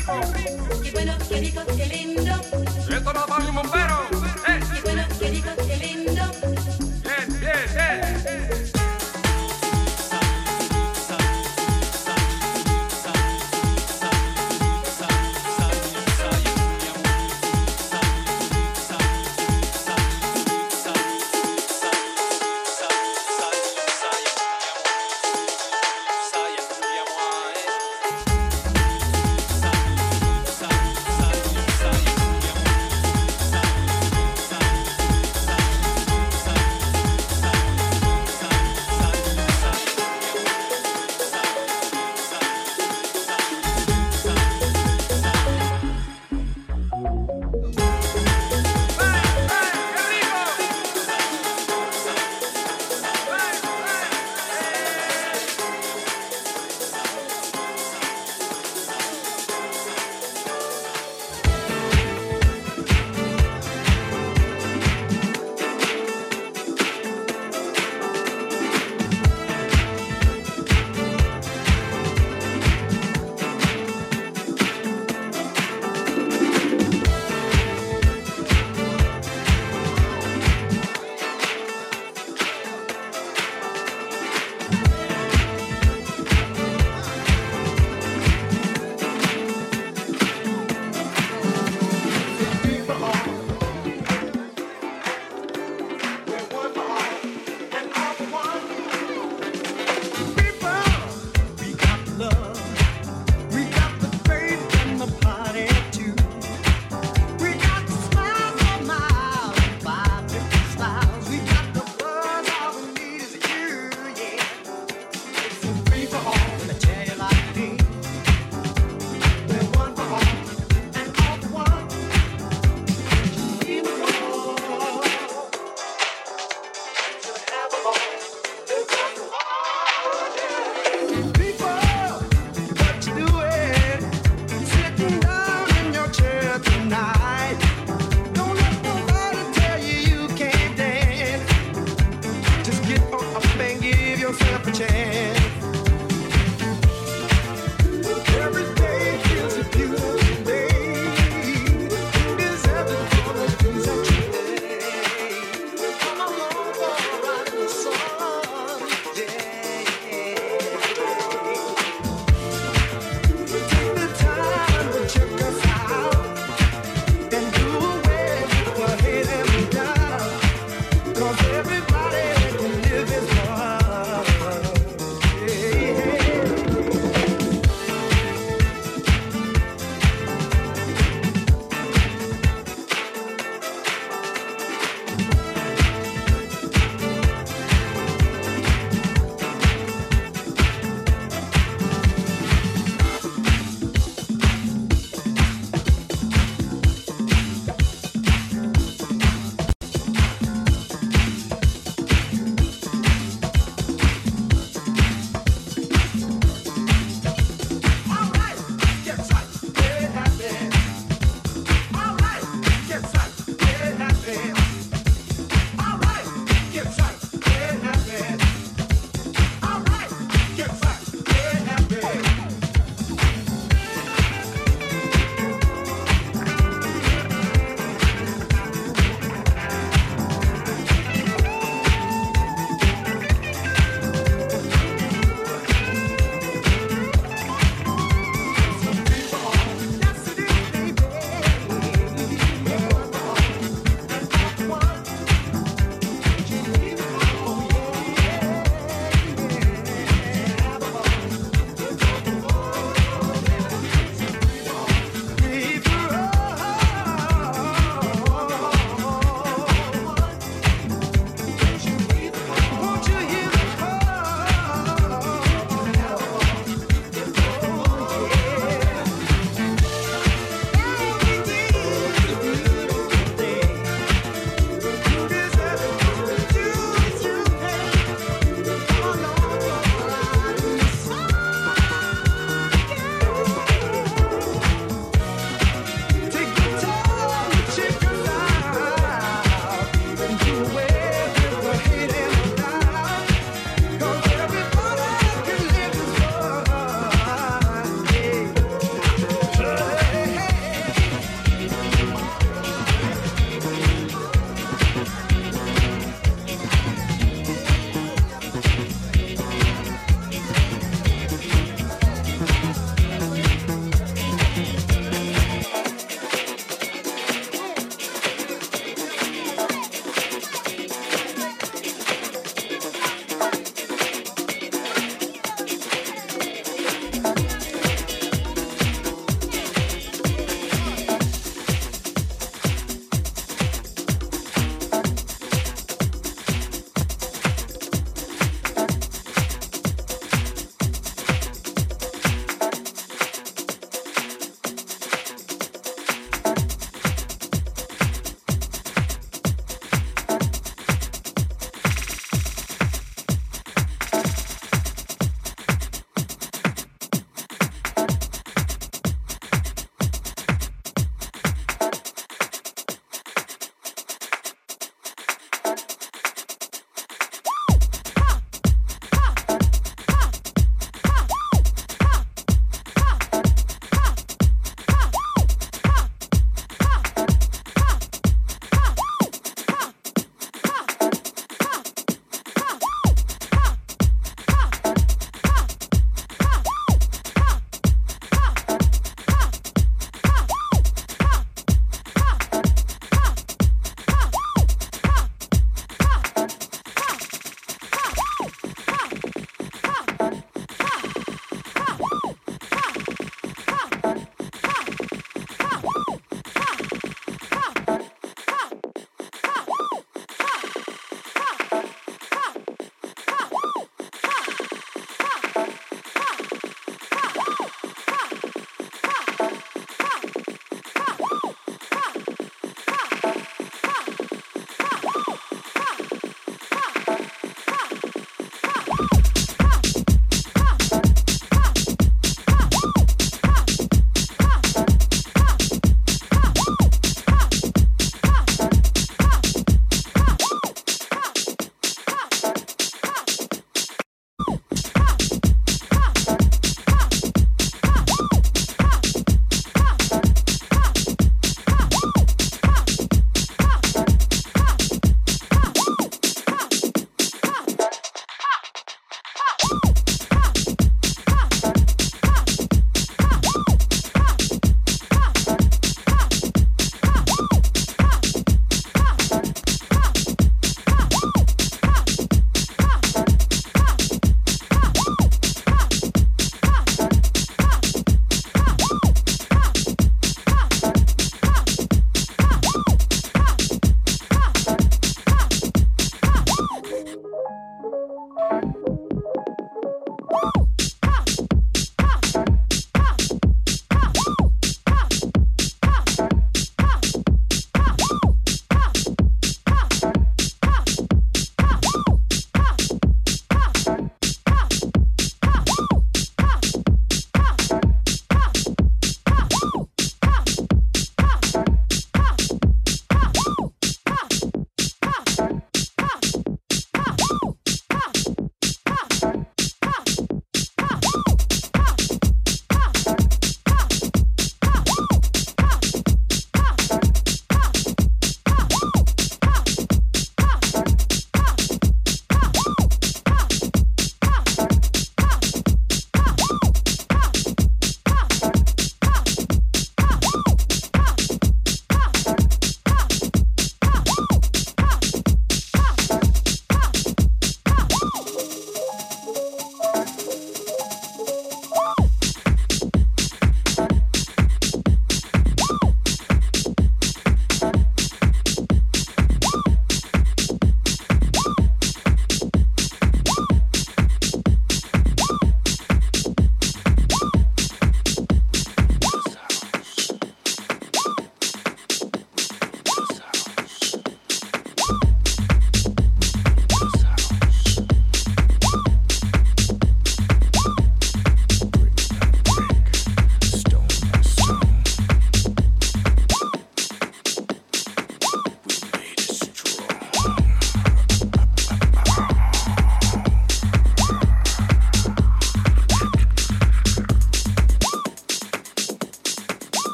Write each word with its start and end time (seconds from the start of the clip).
rico. 0.00 0.82
Qué 0.82 0.90
bueno, 0.92 1.14
qué 1.28 1.40
rico, 1.40 1.60
qué 1.76 1.86
lindo. 1.86 2.34
Esto 2.88 3.12
lo 3.12 3.26
no 3.26 3.48
un 3.48 3.54
bombero. 3.54 4.19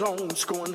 Wrong 0.00 0.28
going 0.44 0.72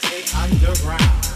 The 0.00 0.34
underground. 0.38 1.31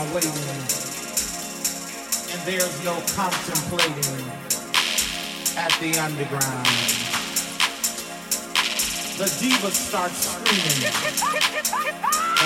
Are 0.00 0.14
waiting 0.14 0.32
and 2.32 2.40
there's 2.48 2.84
no 2.84 2.96
contemplating 3.12 4.24
at 5.60 5.72
the 5.76 5.92
underground. 6.00 6.64
The 9.20 9.28
diva 9.36 9.70
starts 9.70 10.24
screaming, 10.24 10.88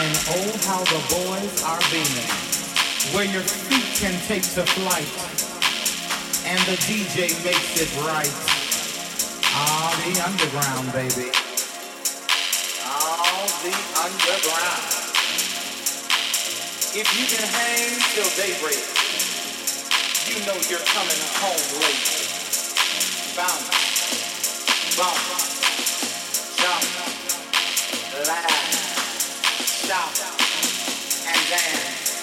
and 0.02 0.12
oh 0.34 0.50
how 0.66 0.82
the 0.82 0.98
boys 1.14 1.62
are 1.62 1.78
beaming. 1.94 2.30
Where 3.14 3.30
your 3.30 3.42
feet 3.42 3.86
can 4.02 4.18
take 4.26 4.42
to 4.58 4.66
flight, 4.74 5.12
and 6.50 6.58
the 6.66 6.76
DJ 6.88 7.30
makes 7.44 7.78
it 7.78 7.90
right. 8.02 8.34
Ah, 9.54 9.94
the 10.02 10.14
underground, 10.26 10.92
baby. 10.92 11.30
Ah, 12.82 13.46
the 13.62 13.74
underground. 14.02 14.93
If 16.96 17.10
you 17.18 17.26
can 17.26 17.42
hang 17.42 17.90
till 18.14 18.30
daybreak, 18.38 18.78
you 20.30 20.38
know 20.46 20.54
you're 20.70 20.78
coming 20.94 21.18
home 21.42 21.58
late. 21.82 22.06
Bounce, 23.34 23.66
bump, 24.94 25.18
jump, 26.54 26.86
laugh, 28.28 28.70
shout, 29.58 30.22
and 31.26 31.40
dance. 31.50 32.14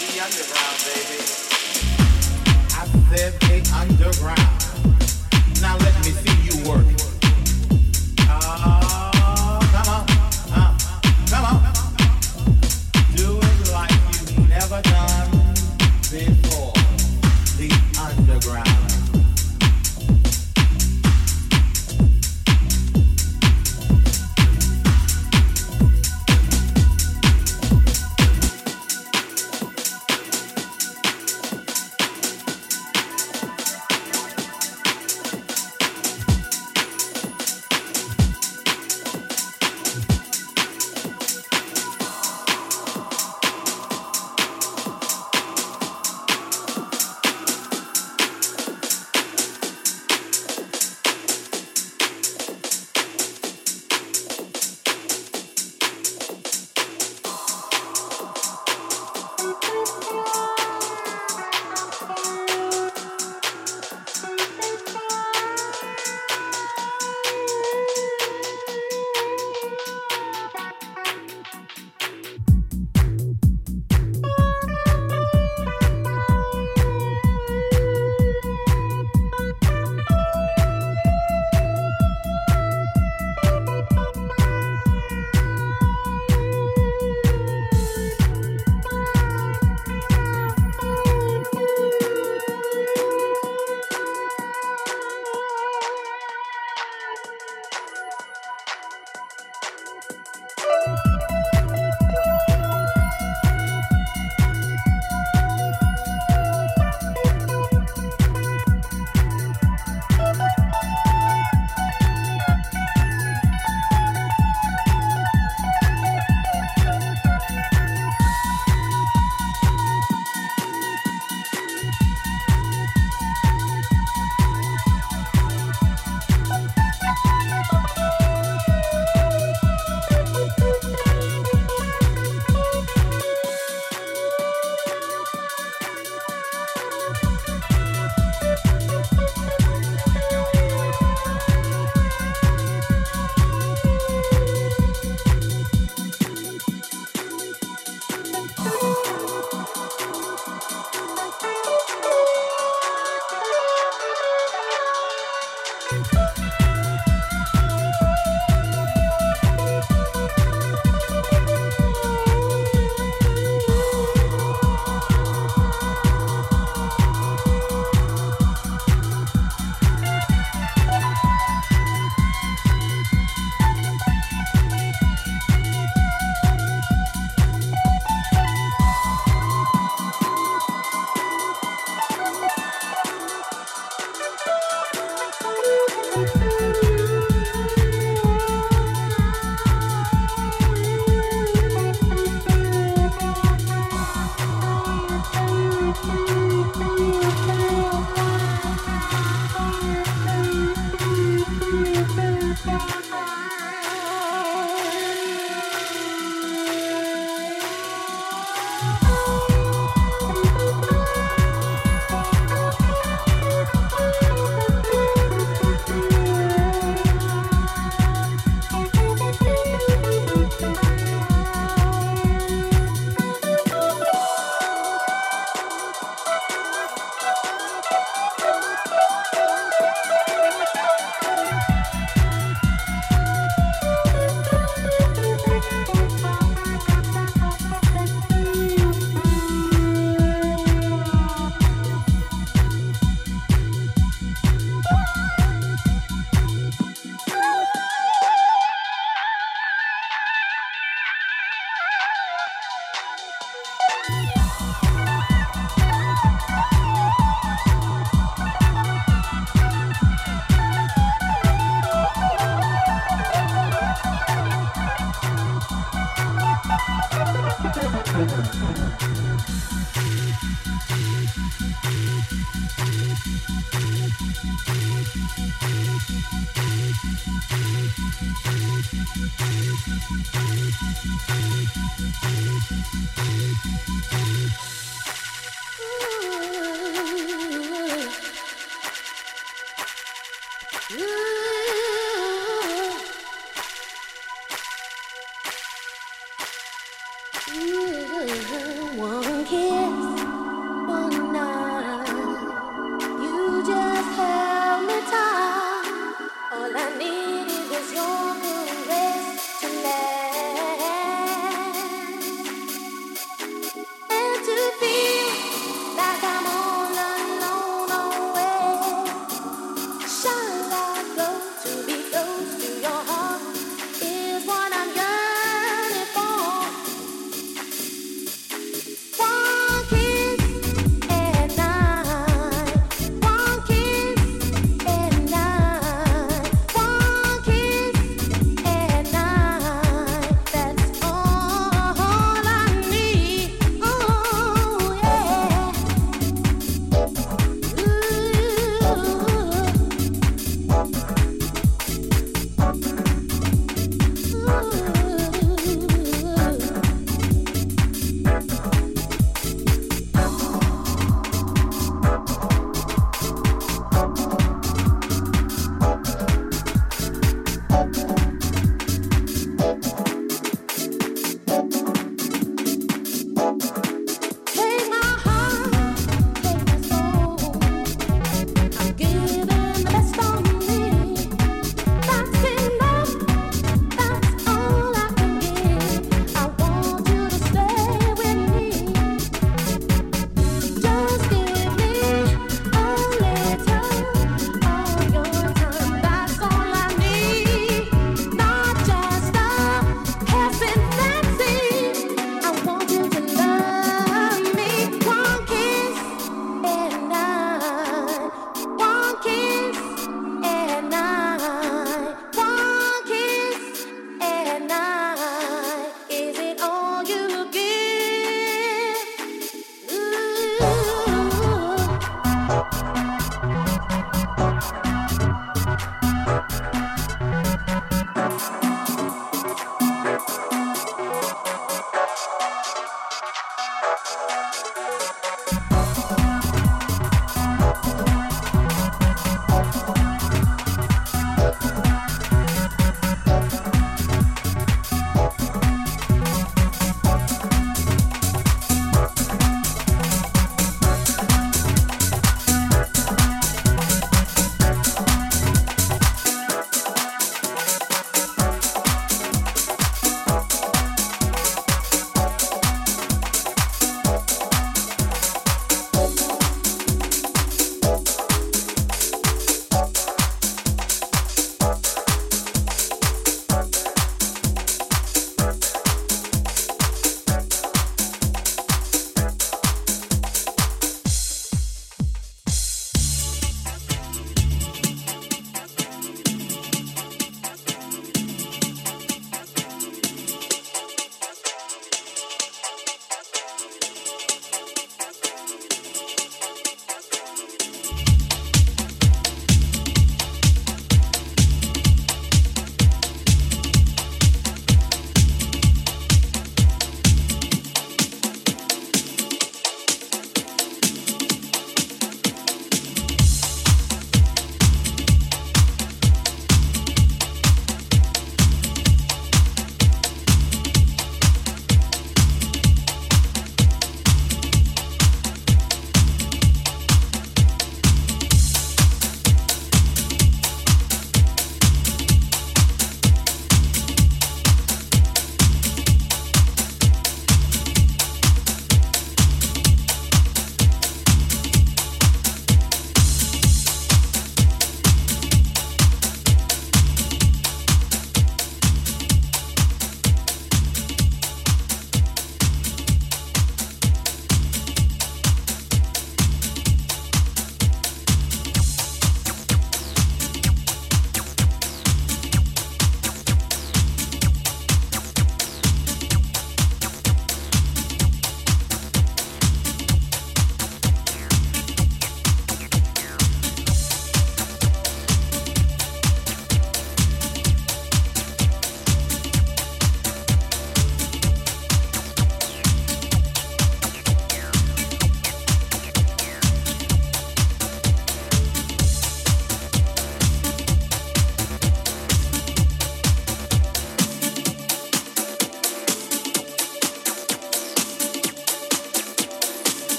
The 0.00 0.18
underground, 0.18 0.78
baby. 0.90 1.22
I 2.74 2.84
said 3.14 3.32
the 3.46 3.58
underground. 3.78 4.63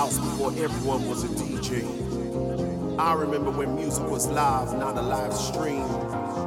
House 0.00 0.16
before 0.16 0.48
everyone 0.56 1.06
was 1.12 1.24
a 1.24 1.28
DJ. 1.28 1.84
I 2.98 3.12
remember 3.12 3.50
when 3.50 3.76
music 3.76 4.08
was 4.08 4.26
live, 4.28 4.72
not 4.72 4.96
a 4.96 5.02
live 5.02 5.34
stream. 5.34 5.84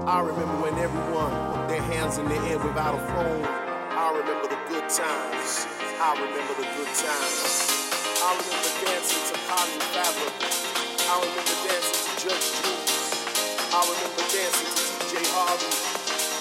I 0.10 0.26
remember 0.26 0.58
when 0.66 0.74
everyone 0.82 1.30
put 1.54 1.70
their 1.70 1.86
hands 1.93 2.18
in 2.18 2.26
the 2.26 2.39
air 2.49 2.58
without 2.58 2.97
a 2.97 3.01
phone. 3.14 3.45
I 3.93 4.10
remember 4.10 4.49
the 4.49 4.58
good 4.74 4.89
times. 4.89 5.70
I 6.01 6.18
remember 6.18 6.66
the 6.66 6.66
good 6.66 6.91
times. 6.97 7.45
I 8.26 8.30
remember 8.41 8.72
dancing 8.89 9.22
to 9.22 9.38
Colin 9.45 9.86
Fabric. 9.93 10.34
I 11.06 11.14
remember 11.22 11.56
dancing 11.62 12.01
to 12.10 12.14
Judge 12.26 12.47
Jules. 12.58 12.89
I 13.70 13.80
remember 13.86 14.24
dancing 14.34 14.72
to 14.82 14.86
DJ 14.97 15.30
Harvey. 15.30 15.70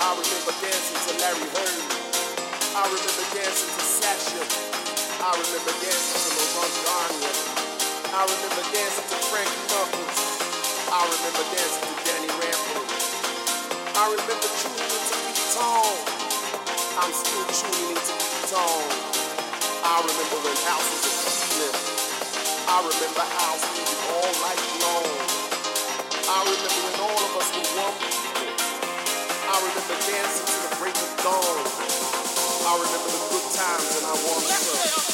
I 0.01 0.17
remember 0.17 0.55
dancing 0.65 1.01
to 1.05 1.13
Larry 1.21 1.45
Heard. 1.61 1.77
I 2.73 2.83
remember 2.89 3.25
dancing 3.37 3.69
to 3.69 3.85
Sasha. 4.01 4.72
I 5.23 5.31
remember 5.39 5.71
dancing 5.79 6.19
to 6.19 6.31
Laurent 6.51 6.77
Garnier. 6.83 7.35
I 8.11 8.27
remember 8.27 8.63
dancing 8.75 9.07
to 9.07 9.19
Frankie 9.31 9.65
Knuckles. 9.71 10.19
I 10.91 10.99
remember 11.07 11.47
dancing 11.55 11.85
to 11.87 11.95
Danny 12.03 12.31
Rampling. 12.43 12.91
I 14.03 14.05
remember 14.19 14.49
tuning 14.59 14.83
into 14.83 15.15
Pete 15.23 15.47
Tong. 15.55 15.95
I'm 16.99 17.15
still 17.15 17.47
tuning 17.55 17.95
into 17.95 18.13
Pete 18.19 18.51
Tong. 18.51 18.83
I 19.87 20.03
remember 20.03 20.39
when 20.43 20.59
house 20.67 20.91
was 20.91 21.07
a 21.07 21.15
feeling. 21.15 21.79
I 22.67 22.83
remember 22.83 23.23
house 23.23 23.63
music 23.79 24.03
all 24.11 24.33
night 24.43 24.63
long. 24.83 25.07
I 26.35 26.39
remember 26.51 26.81
when 26.83 26.97
all 26.99 27.21
of 27.23 27.33
us 27.39 27.49
were 27.55 27.71
one 27.79 27.95
people. 28.11 28.51
I 28.59 29.55
remember 29.71 29.97
dancing 30.03 30.47
to 30.51 30.59
the 30.67 30.71
break 30.83 30.99
of 30.99 31.11
dawn. 31.23 31.63
I 32.67 32.75
remember 32.75 33.07
the 33.07 33.23
good 33.31 33.47
times 33.55 33.91
and 34.03 34.07
I 34.07 34.15
want 34.27 34.43
some. 34.51 35.12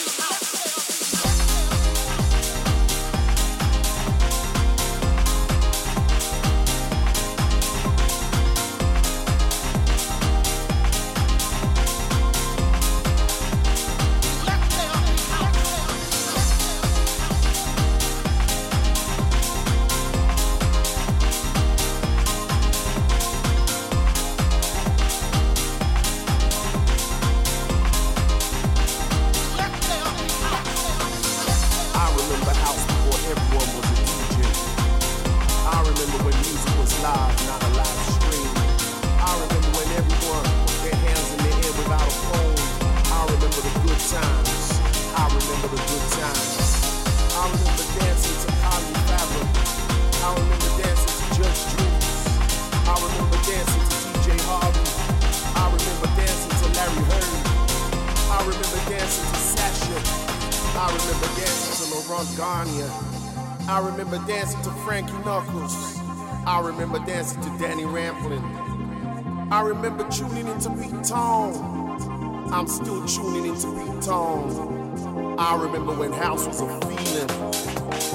House 76.19 76.47
was 76.47 76.61
a 76.61 76.67
feeling. 76.67 77.31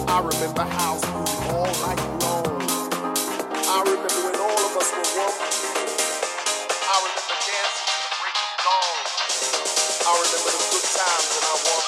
I 0.10 0.20
remember 0.20 0.64
house 0.64 1.04
music 1.16 1.40
all 1.56 1.72
night 1.88 2.04
long. 2.20 2.46
I 3.64 3.80
remember 3.88 4.20
when 4.28 4.36
all 4.44 4.60
of 4.60 4.74
us 4.76 4.92
were 4.92 5.10
one. 5.24 5.36
I 6.84 6.96
remember 7.00 7.38
dancing 7.48 7.88
to 7.88 7.98
the 8.04 8.12
break 8.20 8.38
of 8.44 8.52
dawn. 8.68 9.00
I 10.04 10.12
remember 10.20 10.52
the 10.52 10.64
good 10.68 10.88
times 11.00 11.30
and 11.32 11.46
I 11.48 11.56
want 11.64 11.83